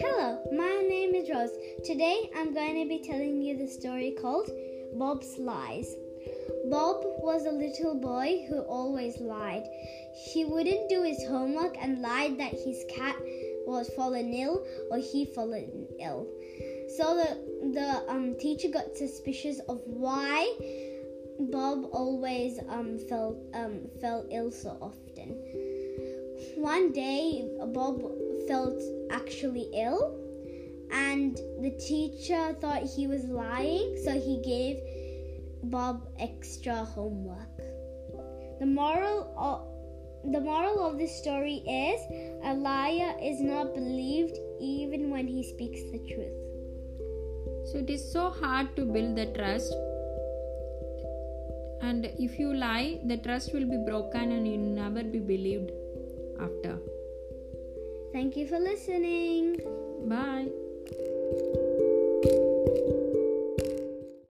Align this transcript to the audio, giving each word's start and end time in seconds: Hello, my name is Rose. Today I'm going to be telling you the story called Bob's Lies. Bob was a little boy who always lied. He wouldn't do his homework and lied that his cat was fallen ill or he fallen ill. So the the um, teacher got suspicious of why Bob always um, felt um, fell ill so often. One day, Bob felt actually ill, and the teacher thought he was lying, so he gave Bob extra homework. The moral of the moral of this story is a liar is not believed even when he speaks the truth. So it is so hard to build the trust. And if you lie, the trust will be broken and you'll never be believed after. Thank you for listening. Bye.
Hello, 0.00 0.40
my 0.50 0.86
name 0.88 1.14
is 1.14 1.28
Rose. 1.28 1.50
Today 1.84 2.30
I'm 2.34 2.54
going 2.54 2.82
to 2.82 2.88
be 2.88 3.04
telling 3.06 3.42
you 3.42 3.58
the 3.58 3.66
story 3.66 4.16
called 4.18 4.48
Bob's 4.94 5.36
Lies. 5.36 5.94
Bob 6.70 7.04
was 7.18 7.44
a 7.44 7.50
little 7.50 7.94
boy 7.96 8.46
who 8.48 8.60
always 8.60 9.20
lied. 9.20 9.64
He 10.32 10.46
wouldn't 10.46 10.88
do 10.88 11.02
his 11.02 11.22
homework 11.28 11.76
and 11.78 12.00
lied 12.00 12.38
that 12.38 12.52
his 12.52 12.86
cat 12.88 13.16
was 13.66 13.90
fallen 13.90 14.32
ill 14.32 14.66
or 14.90 14.96
he 14.96 15.26
fallen 15.26 15.86
ill. 16.00 16.26
So 16.96 17.14
the 17.14 17.36
the 17.74 18.10
um, 18.10 18.36
teacher 18.40 18.68
got 18.68 18.96
suspicious 18.96 19.60
of 19.68 19.82
why 19.84 20.48
Bob 21.40 21.88
always 21.92 22.58
um, 22.68 22.98
felt 22.98 23.36
um, 23.54 23.82
fell 24.00 24.26
ill 24.30 24.50
so 24.50 24.76
often. 24.80 25.40
One 26.58 26.90
day, 26.90 27.48
Bob 27.68 28.02
felt 28.48 28.82
actually 29.12 29.70
ill, 29.72 30.18
and 30.90 31.36
the 31.62 31.70
teacher 31.78 32.52
thought 32.60 32.82
he 32.82 33.06
was 33.06 33.22
lying, 33.26 33.96
so 34.02 34.18
he 34.18 34.40
gave 34.42 34.80
Bob 35.62 36.08
extra 36.18 36.84
homework. 36.84 37.58
The 38.58 38.66
moral 38.66 39.32
of 39.38 40.32
the 40.32 40.40
moral 40.40 40.84
of 40.84 40.98
this 40.98 41.16
story 41.16 41.62
is 41.64 42.00
a 42.42 42.54
liar 42.54 43.14
is 43.22 43.40
not 43.40 43.72
believed 43.72 44.36
even 44.60 45.10
when 45.10 45.28
he 45.28 45.44
speaks 45.44 45.80
the 45.92 46.00
truth. 46.12 47.68
So 47.70 47.78
it 47.78 47.88
is 47.88 48.12
so 48.12 48.30
hard 48.30 48.74
to 48.74 48.84
build 48.84 49.14
the 49.14 49.26
trust. 49.26 49.72
And 51.82 52.06
if 52.18 52.36
you 52.36 52.52
lie, 52.52 52.98
the 53.04 53.16
trust 53.16 53.54
will 53.54 53.68
be 53.76 53.84
broken 53.86 54.32
and 54.32 54.48
you'll 54.48 54.74
never 54.84 55.04
be 55.04 55.20
believed 55.20 55.70
after. 56.40 56.78
Thank 58.12 58.36
you 58.36 58.46
for 58.46 58.58
listening. 58.58 59.60
Bye. 60.06 60.37